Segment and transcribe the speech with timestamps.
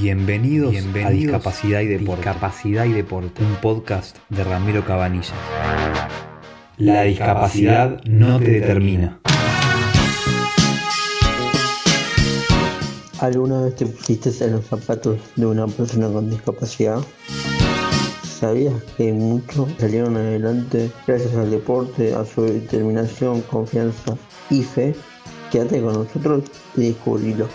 [0.00, 2.22] Bienvenidos, a Discapacidad y Deporte.
[2.22, 5.34] Discapacidad y Deporte, un podcast de Ramiro Cabanillas.
[6.76, 9.18] La discapacidad no te determina.
[13.18, 17.00] ¿Alguna vez te pusiste en los zapatos de una persona con discapacidad?
[18.22, 24.16] ¿Sabías que muchos salieron adelante gracias al deporte, a su determinación, confianza
[24.48, 24.94] y fe?
[25.50, 26.44] Quédate con nosotros
[26.76, 27.48] y descubrilo.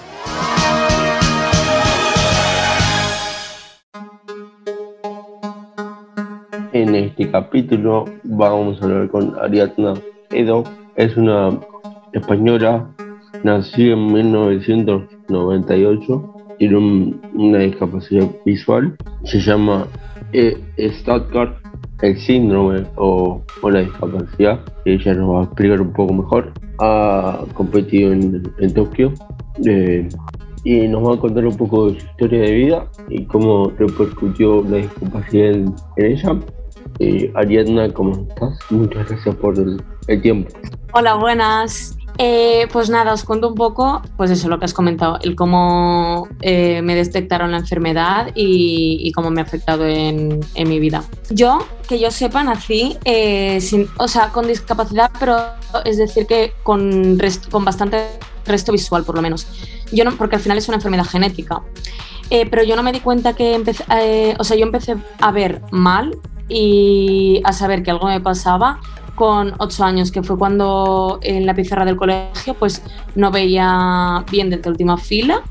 [6.84, 9.94] En este capítulo vamos a hablar con Ariadna
[10.32, 10.66] Edo.
[10.98, 11.58] Es una
[12.12, 12.90] española
[13.42, 16.34] nacida en 1998.
[16.60, 18.98] Tiene una discapacidad visual.
[19.24, 19.88] Se llama
[20.34, 20.58] e.
[20.78, 21.56] Stuttgart,
[22.02, 24.60] el síndrome o, la discapacidad.
[24.84, 26.52] Ella nos va a explicar un poco mejor.
[26.80, 29.14] Ha competido en, Tokio.
[29.66, 30.10] Eh,
[30.66, 34.62] y nos va a contar un poco de su historia de vida y cómo repercutió
[34.64, 36.38] la discapacidad en ella
[37.00, 38.60] eh, Ariadna, ¿cómo estás?
[38.70, 40.50] Muchas gracias por el, tiempo.
[40.94, 41.98] Hola, buenas.
[42.20, 46.28] Eh, pues nada, os cuento un poco, pues eso, lo que has comentado, el cómo
[46.42, 51.04] eh, me detectaron la enfermedad y, cómo me ha afectado en, mi vida.
[51.32, 52.98] Yo, que yo sepa, nací
[53.60, 55.38] sin, o sea, con discapacidad, pero
[55.86, 57.18] es decir que con,
[57.50, 58.06] con bastante
[58.46, 59.48] resto visual, por lo menos.
[59.92, 61.64] Yo no, porque al final es una enfermedad genética.
[62.30, 63.84] pero yo no me di cuenta que empecé,
[64.38, 66.16] o sea, yo empecé a ver mal
[66.50, 68.80] y a saber que algo me pasaba
[69.16, 72.82] con ocho años, que fue cuando en la pizarra del colegio pues
[73.16, 75.44] no veía bien desde última fila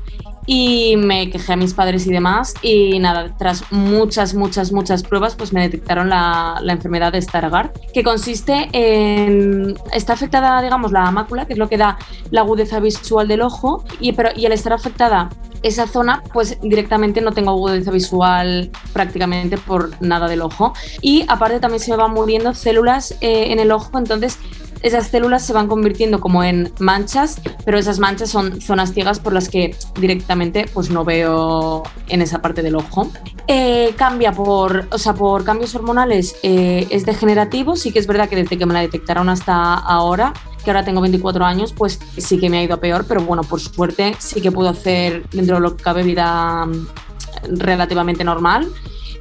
[0.45, 5.35] y me quejé a mis padres y demás y nada, tras muchas, muchas, muchas pruebas
[5.35, 11.09] pues me detectaron la, la enfermedad de Stargardt que consiste en, está afectada digamos la
[11.11, 11.97] mácula que es lo que da
[12.31, 15.29] la agudeza visual del ojo y, pero, y al estar afectada
[15.63, 20.73] esa zona, pues directamente no tengo agudeza visual prácticamente por nada del ojo.
[21.01, 24.37] Y aparte también se me van muriendo células eh, en el ojo, entonces
[24.83, 29.31] esas células se van convirtiendo como en manchas, pero esas manchas son zonas ciegas por
[29.31, 33.09] las que directamente pues no veo en esa parte del ojo.
[33.47, 38.27] Eh, cambia por, o sea, por cambios hormonales, eh, es degenerativo, sí que es verdad
[38.27, 42.39] que desde que me la detectaron hasta ahora que ahora tengo 24 años, pues sí
[42.39, 45.55] que me ha ido a peor, pero bueno, por suerte sí que puedo hacer dentro
[45.55, 46.87] de lo que cabe vida mm,
[47.57, 48.67] relativamente normal.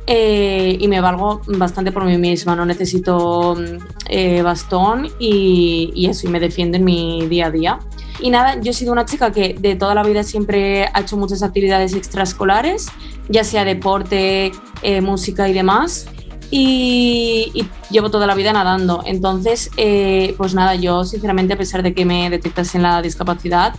[0.04, 3.76] Eh, y me valgo bastante por mí misma, no necesito mm,
[4.08, 7.78] eh, bastón y, y, eso, y me defiendo en mi día a día.
[8.20, 11.16] Y nada, yo he sido una chica que de toda la vida siempre ha hecho
[11.16, 12.88] muchas actividades extraescolares,
[13.28, 16.06] ya sea deporte, eh, música y demás
[16.52, 19.02] y, llevo toda la vida nadando.
[19.06, 23.74] Entonces, eh, pues nada, yo sinceramente a pesar de que me detectasen la discapacidad,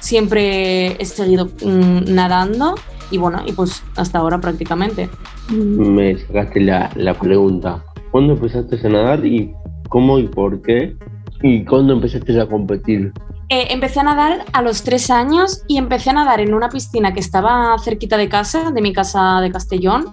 [0.00, 2.74] siempre he seguido mm, nadando
[3.10, 5.08] y bueno, y pues hasta ahora prácticamente.
[5.50, 9.52] Me sacaste la, la pregunta, ¿cuándo empezaste a nadar y
[9.90, 10.96] cómo y por qué?
[11.42, 13.12] ¿Y cuándo empezaste a competir?
[13.48, 17.12] Eh, empecé a nadar a los tres años y empecé a nadar en una piscina
[17.12, 20.12] que estaba cerquita de casa, de mi casa de Castellón,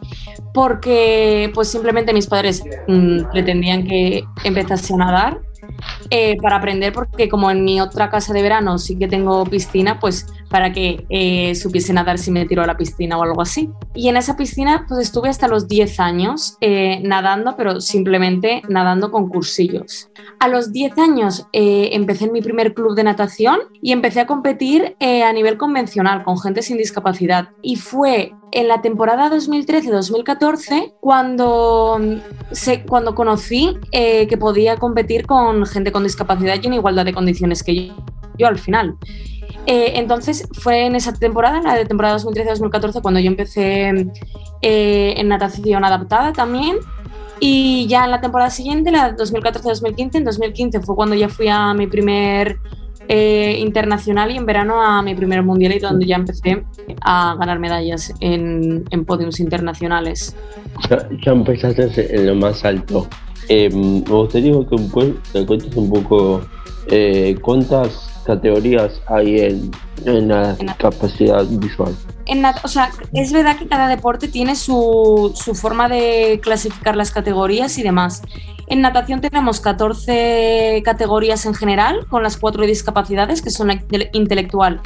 [0.53, 5.39] porque pues simplemente mis padres mm, pretendían que empezase a nadar
[6.09, 9.99] eh, para aprender, porque como en mi otra casa de verano sí que tengo piscina,
[9.99, 13.69] pues para que eh, supiese nadar si me tiro a la piscina o algo así.
[13.95, 19.11] Y en esa piscina pues estuve hasta los 10 años eh, nadando, pero simplemente nadando
[19.11, 20.09] con cursillos.
[20.39, 24.95] A los 10 años empecé en mi primer club de natación y empecé a competir
[24.99, 27.49] a nivel convencional con gente sin discapacidad.
[27.61, 31.99] Y fue en la temporada 2013-2014 cuando,
[32.87, 37.87] cuando conocí que podía competir con gente con discapacidad y en igualdad de condiciones que
[37.87, 37.93] yo,
[38.37, 38.97] yo al final.
[39.65, 43.89] Eh, entonces fue en esa temporada, en la de temporada 2013-2014, cuando yo empecé
[44.61, 46.77] eh, en natación adaptada también.
[47.39, 51.73] Y ya en la temporada siguiente, la 2014-2015, en 2015 fue cuando ya fui a
[51.73, 52.59] mi primer
[53.07, 56.63] eh, internacional y en verano a mi primer mundial y donde ya empecé
[57.01, 60.35] a ganar medallas en, en podiums internacionales.
[60.89, 63.07] Ya, ya empezaste en lo más alto.
[63.49, 66.41] Eh, me gustaría que te cuentes un poco
[66.87, 69.71] eh, cuántas categorías hay en,
[70.05, 71.95] en la capacidad visual.
[72.25, 77.11] En, o sea, es verdad que cada deporte tiene su, su, forma de clasificar las
[77.11, 78.21] categorías y demás.
[78.67, 83.71] En natación tenemos 14 categorías en general, con las cuatro discapacidades, que son
[84.13, 84.79] intelectual,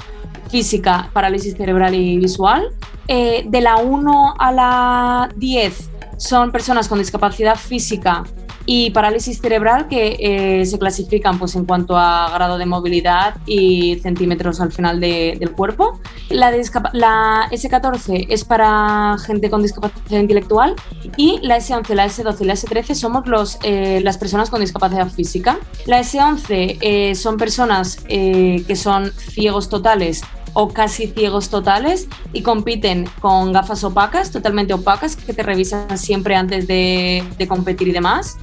[0.49, 2.69] física, parálisis cerebral y visual.
[3.07, 8.23] Eh, de la 1 a la 10 son personas con discapacidad física
[8.65, 13.99] y parálisis cerebral que eh, se clasifican pues, en cuanto a grado de movilidad y
[14.01, 15.99] centímetros al final del cuerpo.
[16.29, 16.51] La,
[16.93, 20.75] la, S14 es para gente con discapacidad intelectual
[21.17, 25.09] y la S11, la S12 y la S13 somos los, eh, las personas con discapacidad
[25.09, 25.59] física.
[25.85, 30.23] La S11 eh, son personas que son ciegos totales
[30.55, 36.35] o casi ciegos totales y compiten con gafas opacas, totalmente opacas, que te revisan siempre
[36.35, 38.37] antes de, competir y demás.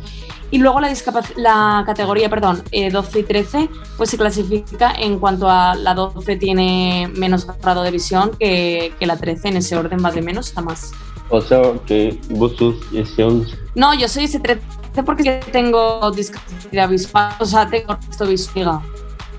[0.50, 0.92] Y luego la,
[1.36, 6.36] la categoría perdón, 12 eh, y 13 pues se clasifica en cuanto a la 12
[6.36, 10.48] tiene menos grado de visión que, que la 13, en ese orden va de menos
[10.48, 10.92] hasta más.
[11.30, 13.56] O sea que vos sos ese 11.
[13.74, 14.62] No, yo soy ese 13
[15.06, 18.80] porque tengo discapacidad visual, o sea, tengo esto visual.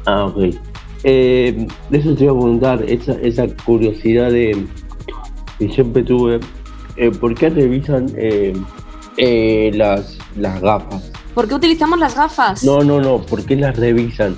[0.07, 0.55] Ah, ok.
[1.03, 4.65] Eh, de eso te iba a preguntar, esa, esa curiosidad de
[5.59, 6.39] que siempre tuve,
[6.95, 8.53] eh, ¿por qué revisan eh,
[9.17, 11.11] eh, las, las gafas?
[11.33, 12.63] ¿Por qué utilizamos las gafas?
[12.63, 14.37] No, no, no, ¿por qué las revisan?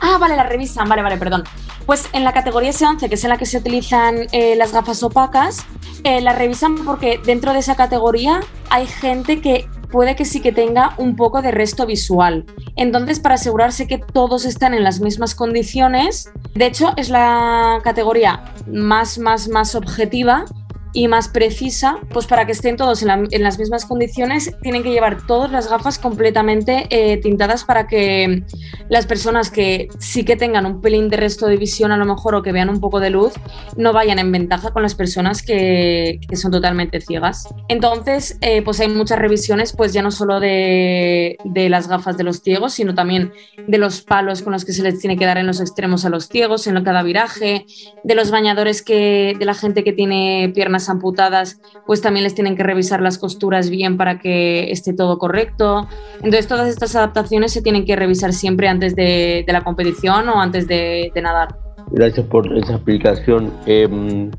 [0.00, 1.44] Ah, vale, las revisan, vale, vale, perdón.
[1.86, 4.26] Pues en la categoría S11, que es en la que se utilizan
[4.56, 5.66] las gafas opacas,
[6.04, 8.40] las revisan porque dentro de esa categoría
[8.70, 12.46] hay gente que puede que sí que tenga un poco de resto visual.
[12.74, 18.42] Entonces, para asegurarse que todos están en las mismas condiciones, de hecho, es la categoría
[18.66, 20.46] más, más, más objetiva
[20.92, 25.26] y más precisa, pues para que estén todos en, las mismas condiciones, tienen que llevar
[25.26, 28.42] todas las gafas completamente eh, tintadas para que
[28.88, 32.34] las personas que sí que tengan un pelín de resto de visión a lo mejor
[32.34, 33.32] o que vean un poco de luz,
[33.76, 37.48] no vayan en ventaja con las personas que, son totalmente ciegas.
[37.68, 42.24] Entonces, eh, pues hay muchas revisiones, pues ya no solo de, de las gafas de
[42.24, 43.32] los ciegos, sino también
[43.66, 46.10] de los palos con los que se les tiene que dar en los extremos a
[46.10, 47.66] los ciegos, en cada viraje,
[48.02, 52.56] de los bañadores que, de la gente que tiene piernas amputadas, pues también les tienen
[52.56, 55.88] que revisar las costuras bien para que esté todo correcto.
[56.16, 60.66] Entonces todas estas adaptaciones se tienen que revisar siempre antes de, la competición o antes
[60.66, 61.56] de, nadar.
[61.90, 63.52] Gracias por esa explicación.
[63.66, 64.30] Em,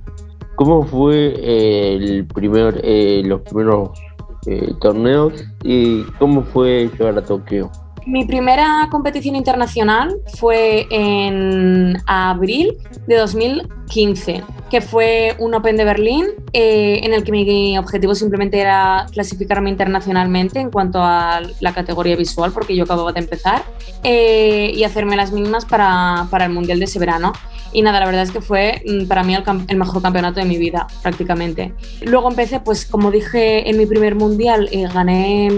[0.55, 1.33] ¿Cómo fue
[1.95, 3.89] el primer, eh, los primeros
[4.45, 7.71] eh, torneos y cómo fue llegar a Tokio?
[8.05, 12.77] Mi primera competición internacional fue en abril
[13.07, 18.59] de 2015, que fue un Open de Berlín eh, en el que mi objetivo simplemente
[18.59, 23.63] era clasificarme internacionalmente en cuanto a la categoría visual, porque yo acababa de empezar,
[24.03, 27.31] eh, y hacerme las mínimas para, para, el Mundial de ese verano.
[27.73, 30.45] Y nada, la verdad es que fue mm, para mí el, el, mejor campeonato de
[30.45, 31.73] mi vida, prácticamente.
[32.03, 35.49] Luego empecé, pues como dije en mi primer Mundial, eh, gané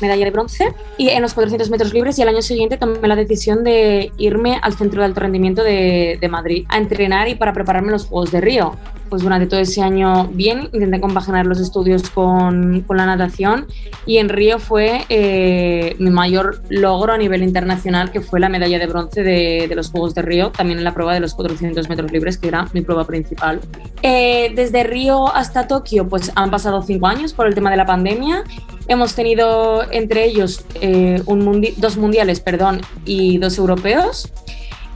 [0.00, 3.16] medalla de bronce y en los 400 metros libres y al año siguiente tomé la
[3.16, 7.52] decisión de irme al Centro de Alto Rendimiento de, de Madrid a entrenar y para
[7.52, 8.76] prepararme los Juegos de Río
[9.08, 13.66] pues durante todo ese año bien, intenté compaginar los estudios con, con la natación
[14.06, 18.78] y en Río fue eh, mi mayor logro a nivel internacional, que fue la medalla
[18.78, 21.88] de bronce de, de, los Juegos de Río, también en la prueba de los 400
[21.88, 23.60] metros libres, que era mi prueba principal.
[24.02, 27.86] Eh, desde Río hasta Tokio, pues han pasado cinco años por el tema de la
[27.86, 28.44] pandemia.
[28.88, 34.30] Hemos tenido entre ellos eh, un dos mundiales perdón, y dos europeos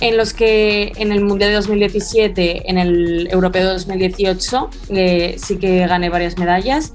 [0.01, 5.57] en los que en el Mundial de 2017, en el Europeo de 2018, eh, sí
[5.57, 6.93] que gané varias medallas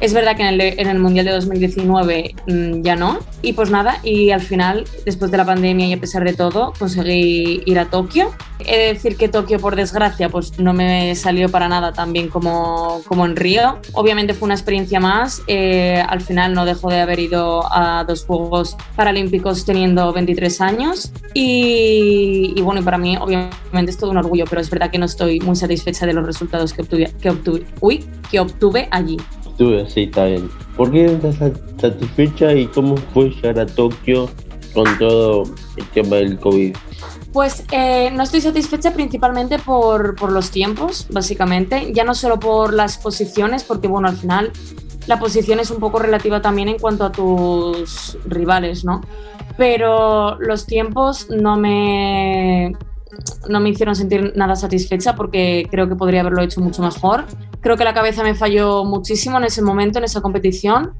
[0.00, 3.18] es verdad que en el, Mundial de 2019 mm, ya no.
[3.42, 6.72] Y pues nada, y al final, después de la pandemia y a pesar de todo,
[6.78, 8.34] conseguí ir a Tokio.
[8.58, 12.28] He de decir que Tokio, por desgracia, pues no me salió para nada tan bien
[12.28, 13.78] como, como en Río.
[13.92, 15.42] Obviamente fue una experiencia más.
[15.46, 21.12] Eh, al final no dejo de haber ido a dos Juegos Paralímpicos teniendo 23 años.
[21.34, 25.40] Y, bueno, para mí obviamente es todo un orgullo, pero es verdad que no estoy
[25.40, 27.32] muy satisfecha de los resultados que obtuve, que
[28.30, 29.18] que obtuve allí
[29.58, 30.50] sí, está bien.
[30.76, 31.36] ¿Por qué estás
[31.80, 34.28] satisfecha y cómo fue llegar a Tokio
[34.74, 35.44] con todo
[35.76, 36.76] el tema del COVID?
[37.32, 41.92] Pues eh, no estoy satisfecha principalmente por, por, los tiempos, básicamente.
[41.92, 44.52] Ya no solo por las posiciones, porque bueno, al final
[45.06, 49.02] la posición es un poco relativa también en cuanto a tus rivales, ¿no?
[49.56, 52.74] Pero los tiempos no me,
[53.48, 57.24] no me hicieron sentir nada satisfecha porque creo que podría haberlo hecho mucho mejor.
[57.60, 60.92] Creo que la cabeza me falló muchísimo en ese momento, en esa competición.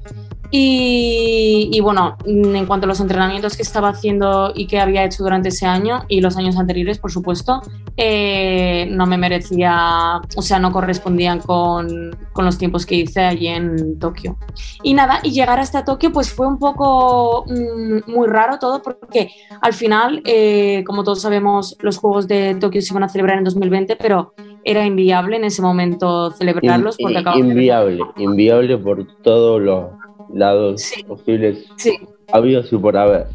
[0.50, 5.48] Y, bueno, en cuanto a los entrenamientos que estaba haciendo y que había hecho durante
[5.48, 7.62] ese año y los años anteriores, por supuesto,
[7.96, 13.48] eh, no me merecía, o sea, no correspondían con, con, los tiempos que hice allí
[13.48, 14.36] en Tokio.
[14.82, 19.30] Y nada, y llegar hasta Tokio pues fue un poco mm, muy raro todo porque
[19.60, 23.44] al final, eh, como todos sabemos, los Juegos de Tokio se iban a celebrar en
[23.44, 24.34] 2020, pero
[24.64, 26.96] era inviable en ese momento celebrarlos.
[27.00, 31.66] Porque inviable, inviable por todo lo lados posibles.
[31.76, 31.98] Sí.
[32.32, 33.26] Había su por haber.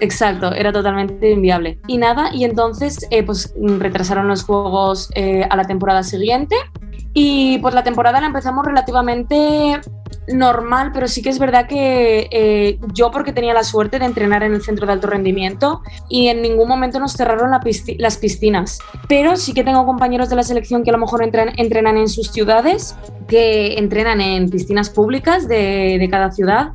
[0.00, 1.78] Exacto, era totalmente inviable.
[1.86, 6.54] Y nada, y entonces eh, pues retrasaron los juegos eh, a la temporada siguiente
[7.14, 9.80] y pues la temporada la empezamos relativamente
[10.32, 14.42] normal, pero sí que es verdad que eh, yo porque tenía la suerte de entrenar
[14.42, 18.78] en el centro de alto rendimiento y en ningún momento nos cerraron las piscinas.
[19.08, 22.30] Pero sí que tengo compañeros de la selección que a lo mejor entrenan en sus
[22.30, 26.70] ciudades, que entrenan en piscinas públicas de, cada ciudad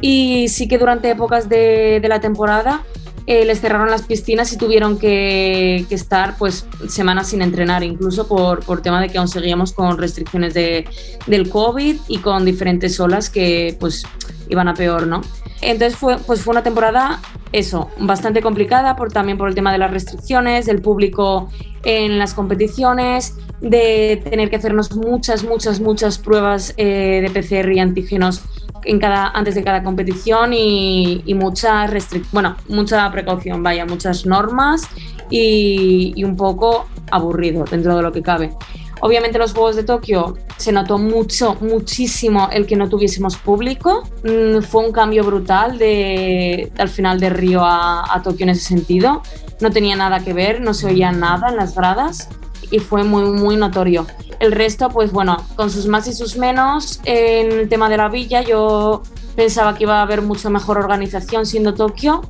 [0.00, 2.82] y sí que durante épocas de, de la temporada
[3.30, 8.64] eh, les cerraron las piscinas y tuvieron que, estar pues semanas sin entrenar, incluso por,
[8.64, 10.86] por tema de que aún seguíamos con restricciones de,
[11.26, 14.04] del COVID y con diferentes olas que pues
[14.48, 15.22] iban a peor, ¿no?
[15.60, 17.20] Entonces fue, pues fue una temporada,
[17.52, 21.50] eso, bastante complicada por, también por el tema de las restricciones, del público
[21.84, 27.80] en las competiciones, de tener que hacernos muchas, muchas, muchas pruebas eh, de PCR y
[27.80, 28.42] antígenos
[28.84, 31.86] en cada, antes de cada competición y, mucha
[32.32, 34.82] bueno, mucha precaución, vaya, muchas normas
[35.30, 38.52] y, un poco aburrido dentro de lo que cabe.
[39.00, 44.02] Obviamente los Juegos de Tokio se notó mucho, muchísimo el que no tuviésemos público.
[44.24, 49.22] Mm, fue un cambio brutal de, al final de Río a, Tokio en ese sentido.
[49.60, 52.28] No tenía nada que ver, no se oía nada en las gradas
[52.70, 54.06] y fue muy, muy notorio.
[54.40, 58.08] El resto, pues bueno, con sus más y sus menos, en el tema de la
[58.08, 59.02] villa yo
[59.34, 62.22] pensaba que iba a haber mucha mejor organización siendo Tokio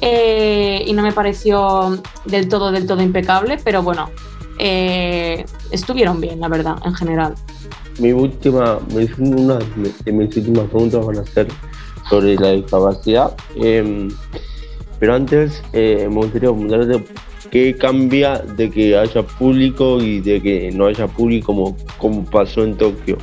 [0.00, 4.10] eh, y no me pareció del todo, del todo impecable, pero bueno,
[4.58, 7.34] eh, estuvieron bien, la verdad, en general.
[7.98, 8.78] Mi última,
[9.18, 11.48] una de mis últimas preguntas van a ser
[12.08, 13.34] sobre la discapacidad.
[13.56, 14.08] Em,
[14.98, 17.04] pero antes eh, me gustaría preguntarte
[17.50, 22.64] ¿Qué cambia de que haya público y de que no haya público como, como pasó
[22.64, 23.18] en Tokio?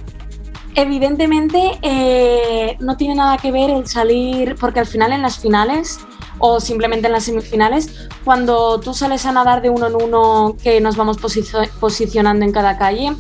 [0.76, 6.00] Evidentemente eh, no tiene nada que ver el salir, porque al final en las finales
[6.40, 10.82] o simplemente en las semifinales, cuando tú sales a nadar de uno en uno que
[10.82, 11.18] nos vamos
[11.80, 13.14] posicionando en cada calle,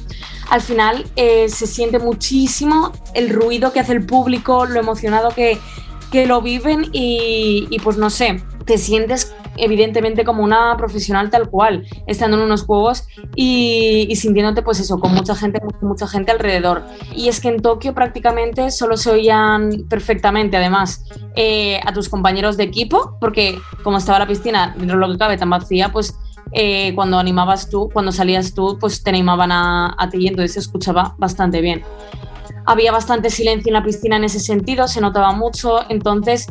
[0.50, 5.60] al final eh, se siente muchísimo el ruido que hace el público, lo emocionado que,
[6.12, 11.50] que lo viven y, y pues no sé, te sientes evidentemente como una profesional tal
[11.50, 16.83] cual, estando en unos juegos y, sintiéndote pues eso, con mucha gente, mucha gente alrededor.
[17.15, 21.05] Y es que en Tokio prácticamente solo se oían perfectamente, además,
[21.36, 25.19] eh, a tus compañeros de equipo, porque como estaba la piscina, dentro de lo que
[25.19, 26.17] cabe, tan vacía, pues
[26.51, 30.53] eh, cuando animabas tú, cuando salías tú, pues te animaban a, a ti y entonces
[30.53, 31.83] se escuchaba bastante bien.
[32.65, 36.48] Había bastante silencio en la piscina en ese sentido, se notaba mucho, entonces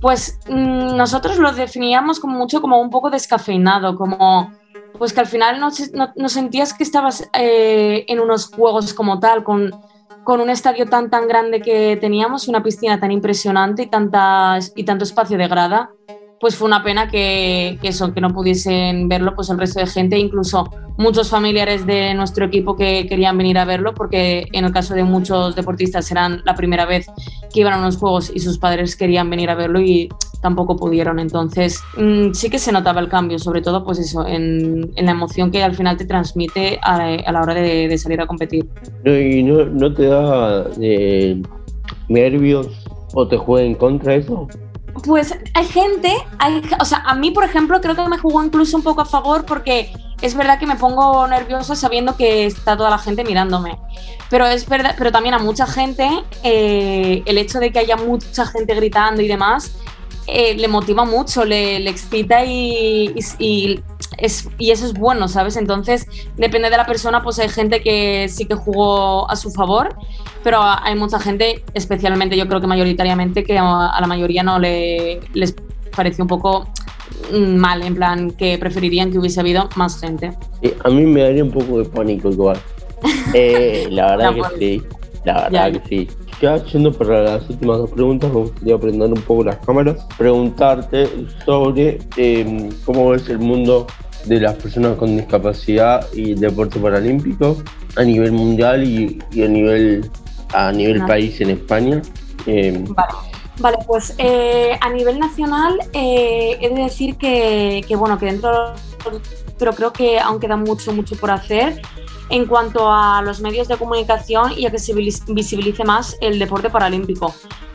[0.00, 4.52] pues mm, nosotros lo definíamos como mucho como un poco descafeinado, como
[4.98, 5.68] pues que al final no,
[6.16, 9.70] no, sentías que estabas eh, en unos juegos como tal, con,
[10.24, 14.84] con, un estadio tan tan grande que teníamos, una piscina tan impresionante y, tantas, y
[14.84, 15.90] tanto espacio de grada,
[16.40, 20.18] pues fue una pena que, eso, que no pudiesen verlo pues el resto de gente,
[20.18, 24.94] incluso muchos familiares de nuestro equipo que querían venir a verlo, porque en el caso
[24.94, 27.06] de muchos deportistas eran la primera vez
[27.52, 30.08] que iban a unos juegos y sus padres querían venir a verlo y
[30.40, 31.18] tampoco pudieron.
[31.18, 35.50] Entonces mm, sí que se notaba el cambio, sobre todo pues eso, en, la emoción
[35.50, 38.66] que al final te transmite a, la hora de, salir a competir.
[39.04, 41.40] ¿Y no, te da eh,
[42.08, 42.68] nervios
[43.14, 44.48] o te juega en contra eso?
[45.04, 48.76] Pues hay gente, hay, o sea, a mí, por ejemplo, creo que me jugó incluso
[48.76, 52.90] un poco a favor porque es verdad que me pongo nerviosa sabiendo que está toda
[52.90, 53.78] la gente mirándome.
[54.30, 56.08] Pero es verdad, pero también a mucha gente,
[56.42, 59.72] eh, el hecho de que haya mucha gente gritando y demás,
[60.26, 63.82] eh, le motiva mucho, le, excita y, y,
[64.18, 65.56] es, y, eso es bueno, ¿sabes?
[65.56, 66.06] Entonces,
[66.36, 69.94] depende de la persona, pues hay gente que sí que jugó a su favor,
[70.42, 75.20] pero hay mucha gente, especialmente yo creo que mayoritariamente, que a, la mayoría no le,
[75.32, 75.54] les
[75.94, 76.68] pareció un poco
[77.32, 80.32] mal, en plan que preferirían que hubiese habido más gente.
[80.84, 82.58] a mí me daría un poco de pánico igual.
[83.32, 84.82] Eh, la verdad que sí,
[85.24, 86.08] la verdad que sí.
[86.40, 91.08] Ya yendo para las últimas dos preguntas, me gustaría aprender un poco las cámaras, preguntarte
[91.44, 93.86] sobre em, cómo ves el mundo
[94.24, 97.62] de las personas con discapacidad y deporte paralímpico
[97.96, 100.10] a nivel mundial y, a nivel
[100.52, 102.02] a nivel país en España.
[102.46, 102.84] Em,
[103.60, 103.78] vale.
[103.86, 108.74] pues eh, a nivel nacional eh, he de decir que, que, bueno que dentro
[109.58, 111.82] pero creo que aún queda mucho mucho por hacer
[112.30, 116.70] en cuanto a los medios de comunicación y a que se visibilice más el deporte
[116.70, 117.34] paralímpico,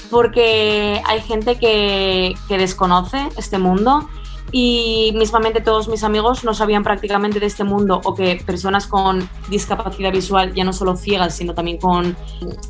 [0.09, 4.07] porque hay gente que, desconoce este mundo
[4.51, 9.27] y mismamente todos mis amigos no sabían prácticamente de este mundo o que personas con
[9.49, 12.15] discapacidad visual, ya no solo ciegas, sino también con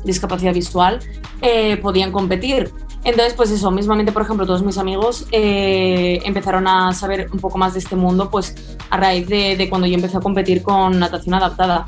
[0.04, 1.00] discapacidad visual,
[1.42, 2.72] eh, podían competir.
[3.04, 7.58] Entonces, pues eso, mismamente, por ejemplo, todos mis amigos eh, empezaron a saber un poco
[7.58, 10.98] más de este mundo, pues a raíz de, de cuando yo empecé a competir con
[10.98, 11.84] natación adaptada.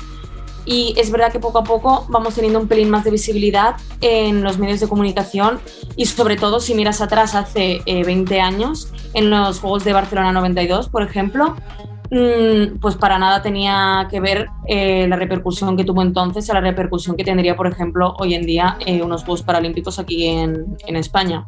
[0.67, 4.43] Y es verdad que poco a poco vamos teniendo un pelín más de visibilidad en
[4.43, 5.61] los medios de comunicación
[5.95, 10.33] y sobre todo si miras atrás hace 20 eh, años, en los Juegos de Barcelona
[10.33, 11.55] 92, por ejemplo,
[12.11, 16.61] mm, pues para nada tenía que ver eh, la repercusión que tuvo entonces a la
[16.61, 20.95] repercusión que tendría, por ejemplo, hoy en día eh, unos Juegos Paralímpicos aquí en, en
[20.97, 21.45] España.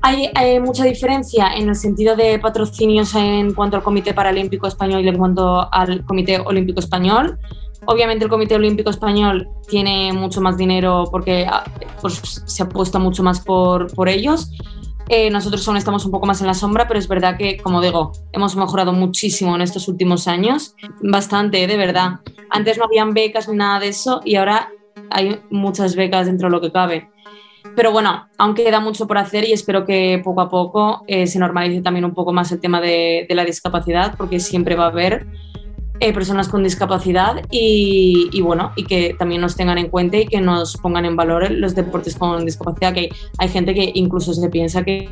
[0.00, 5.04] Hay, hay, mucha diferencia en el sentido de patrocinios en cuanto al Comité Paralímpico Español
[5.04, 7.38] y en cuanto al Comité Olímpico Español.
[7.86, 11.64] Obviamente el Comité Olímpico Español tiene mucho más dinero porque ah,
[12.00, 14.50] pues, se apuesta mucho más por, por ellos.
[15.08, 17.80] Eh, nosotros aún estamos un poco más en la sombra, pero es verdad que, como
[17.80, 22.20] digo, hemos mejorado muchísimo en estos últimos años, bastante, de verdad.
[22.50, 24.70] Antes no habían becas ni nada de eso y ahora
[25.10, 27.08] hay muchas becas dentro de lo que cabe.
[27.74, 31.38] Pero bueno, aún queda mucho por hacer y espero que poco a poco eh, se
[31.38, 34.88] normalice también un poco más el tema de, de la discapacidad, porque siempre va a
[34.88, 35.26] haber
[36.00, 40.40] eh, personas con discapacidad y, bueno, y que también nos tengan en cuenta y que
[40.40, 44.84] nos pongan en valor los deportes con discapacidad, que hay gente que incluso se piensa
[44.84, 45.08] que,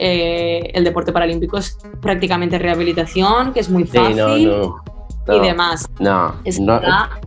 [0.00, 4.50] eh, el deporte paralímpico es prácticamente rehabilitación, que es muy fácil.
[5.28, 5.86] Y demás.
[5.98, 6.80] No, no,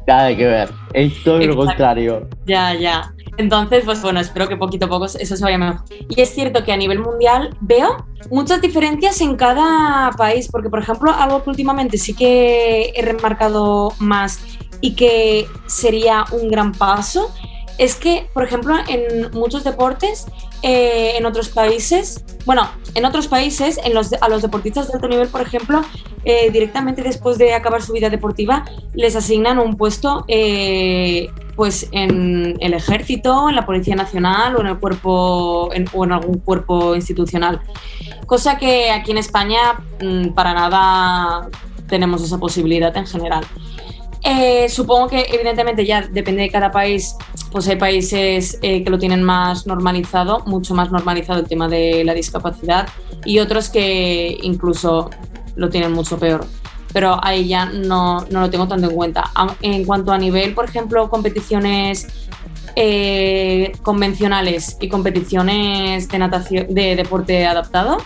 [0.08, 0.70] nada que ver.
[0.94, 2.28] Es todo lo contrario.
[2.46, 3.14] Ya, ya.
[3.38, 5.84] Entonces, pues bueno, espero que poquito a poco eso se vaya mejor.
[6.10, 10.80] Y es cierto que a nivel mundial veo muchas diferencias en cada país, porque por
[10.80, 14.40] ejemplo, algo que últimamente sí que he remarcado más
[14.82, 17.32] y que sería un gran paso
[17.78, 20.28] es que, por ejemplo, en muchos deportes,
[20.64, 25.08] eh, en otros países, bueno, en otros países, en los, a los deportistas de alto
[25.08, 25.82] nivel, por ejemplo,
[26.24, 32.58] eh, directamente después de acabar su vida deportiva, les asignan un puesto eh, pues en
[32.60, 37.62] el ejército, en la Policía Nacional o en el cuerpo o en algún cuerpo institucional.
[38.26, 39.60] Cosa que aquí en España
[40.02, 41.50] mm, para nada
[41.88, 43.44] tenemos esa posibilidad en general.
[44.24, 47.16] Eh, supongo que evidentemente ya depende de cada país,
[47.52, 52.04] pues hay países eh, que lo tienen más normalizado, mucho más normalizado el tema de
[52.04, 52.88] la discapacidad
[53.26, 55.10] y otros que incluso
[55.56, 56.46] lo tienen mucho peor.
[56.94, 59.32] Pero ahí ya no, no lo tengo tanto en cuenta.
[59.62, 62.08] En cuanto a nivel, por ejemplo, competiciones
[62.76, 67.98] eh, convencionales y competiciones de natación, de deporte adaptado,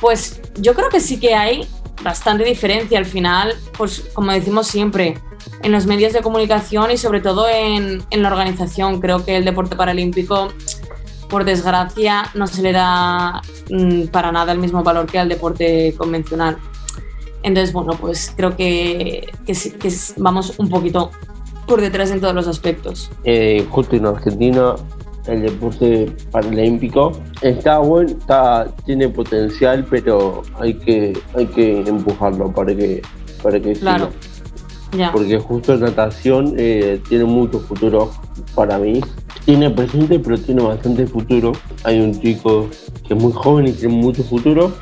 [0.00, 1.66] pues yo creo que sí que hay
[2.02, 5.18] bastante diferencia al final, pues como decimos siempre,
[5.62, 9.00] en los medios de comunicación y sobre todo en, en la organización.
[9.00, 10.48] Creo que el deporte paralímpico,
[11.28, 15.94] por desgracia, no se le da mm, para nada el mismo valor que al deporte
[15.96, 16.58] convencional.
[17.42, 21.10] Entonces, bueno, pues creo que, que, que vamos un poquito
[21.66, 23.10] por detrás en todos los aspectos.
[23.24, 24.74] Eh, justo en Argentina
[25.26, 27.12] el deporte paralímpico.
[27.42, 33.02] Está bueno, está, tiene potencial, pero hay que, hay que empujarlo para que,
[33.42, 34.10] para que claro.
[35.12, 38.12] Porque justo natación eh, tiene mucho futuro
[38.54, 39.00] para mí.
[39.44, 41.52] Tiene presente, pero tiene bastante futuro.
[41.82, 42.68] Hay un chico
[43.06, 44.72] que es muy joven y tiene mucho futuro,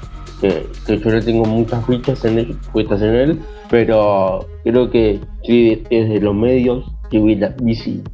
[0.40, 5.18] que, que yo le tengo muchas fichas en él, puestas en él, pero creo que
[5.44, 6.84] si desde los medios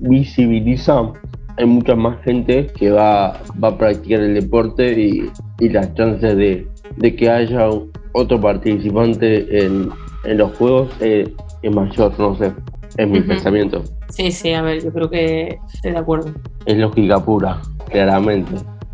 [0.09, 1.13] visibiliza
[1.59, 6.37] hay mucha más gente que va, va a practicar el deporte y, y las chances
[6.37, 6.67] de,
[6.97, 7.69] de, que haya
[8.13, 9.91] otro participante en,
[10.25, 11.29] en los juegos es,
[11.71, 12.53] mayor, no sé,
[12.97, 13.83] es mi pensamiento.
[14.11, 16.33] Sí, sí, a ver, yo creo que estoy de acuerdo.
[16.65, 18.53] Es lógica pura, claramente.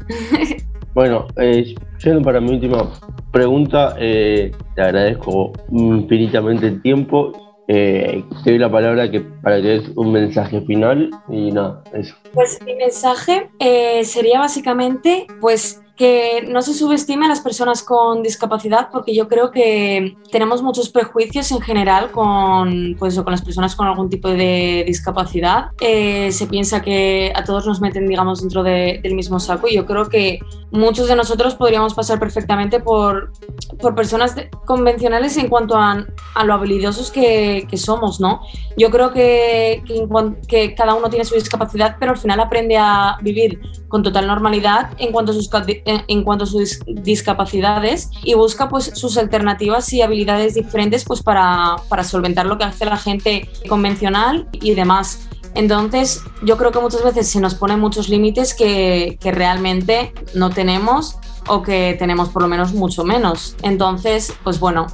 [0.94, 2.90] bueno, eh, yendo para mi última
[3.31, 9.68] pregunta, eh, te agradezco infinitamente el tiempo eh, te doy la palabra que, para que
[9.68, 12.14] des un mensaje final y nada, eso.
[12.33, 18.22] Pues mi mensaje eh, sería básicamente, pues que no se subestime a las personas con
[18.22, 23.76] discapacidad porque yo creo que tenemos muchos prejuicios en general con, pues, con las personas
[23.76, 25.66] con algún tipo de discapacidad.
[25.80, 29.76] Eh, se piensa que a todos nos meten, digamos, dentro de, del mismo saco y
[29.76, 30.40] yo creo que
[30.72, 33.33] muchos de nosotros podríamos pasar perfectamente por,
[33.80, 36.04] por personas convencionales en cuanto a,
[36.35, 38.40] a lo habilidosos que, que, somos, ¿no?
[38.76, 40.09] Yo creo que, que,
[40.48, 44.90] que cada uno tiene su discapacidad, pero al final aprende a vivir con total normalidad
[44.98, 45.48] en cuanto a sus
[45.85, 51.77] en cuanto a sus discapacidades y busca pues sus alternativas y habilidades diferentes pues para,
[51.88, 55.29] para solventar lo que hace la gente convencional y demás.
[55.55, 60.51] Entonces, yo creo que muchas veces se nos ponen muchos límites que, que, realmente no
[60.51, 61.16] tenemos
[61.47, 63.55] o que tenemos por lo menos mucho menos.
[63.62, 64.87] Entonces, pues bueno,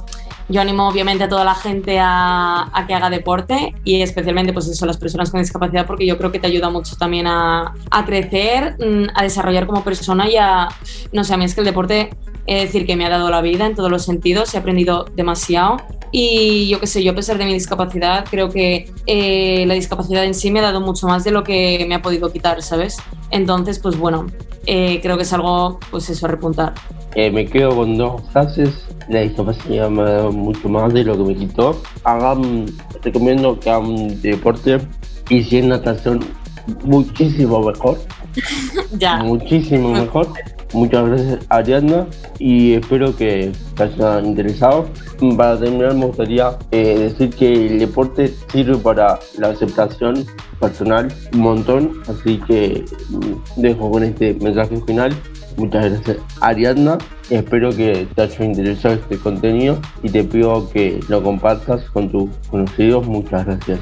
[0.51, 4.85] yo animo obviamente a toda la gente a, que haga deporte y especialmente pues eso,
[4.85, 8.75] las personas con discapacidad porque yo creo que te ayuda mucho también a, a crecer,
[8.79, 10.67] mm, a desarrollar como persona y a,
[11.11, 12.09] no sé, a mí es que el deporte,
[12.45, 15.77] es decir, que me ha dado la vida en todos los sentidos, he aprendido demasiado
[16.11, 20.25] y yo qué sé, yo a pesar de mi discapacidad, creo que eh, la discapacidad
[20.25, 22.97] en sí me ha dado mucho más de lo que me ha podido quitar, ¿sabes?
[23.29, 24.27] Entonces, pues bueno,
[24.65, 26.73] eh, creo que es algo, pues eso, a repuntar.
[27.15, 28.90] Eh, me quedo con dos frases.
[29.09, 31.81] La discapacidad me ha dado mucho más de lo que me quitó.
[32.03, 32.65] Hagan,
[33.03, 34.79] recomiendo que hagan deporte
[35.29, 36.19] y si es natación,
[36.83, 37.97] muchísimo mejor.
[38.97, 39.17] ya.
[39.17, 40.27] Muchísimo mejor.
[40.73, 42.07] Muchas gracias Ariadna
[42.39, 44.87] y espero que te haya interesado.
[45.35, 50.25] Para terminar me gustaría eh, decir que el deporte sirve para la aceptación
[50.59, 55.13] personal un montón, así que mm, dejo con este mensaje final.
[55.57, 56.97] Muchas gracias Ariadna,
[57.29, 62.29] espero que te haya interesado este contenido y te pido que lo compartas con tus
[62.49, 63.05] conocidos.
[63.05, 63.79] Muchas gracias.